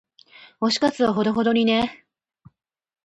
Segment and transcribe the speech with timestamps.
[0.59, 2.07] 推し活はほどほどにね。